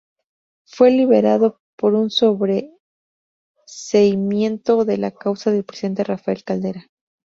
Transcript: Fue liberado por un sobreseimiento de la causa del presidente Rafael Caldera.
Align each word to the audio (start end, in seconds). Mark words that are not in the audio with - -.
Fue 0.65 0.89
liberado 0.89 1.61
por 1.77 1.93
un 1.93 2.09
sobreseimiento 2.09 4.83
de 4.83 4.97
la 4.97 5.11
causa 5.11 5.51
del 5.51 5.63
presidente 5.63 6.03
Rafael 6.03 6.43
Caldera. 6.43 6.87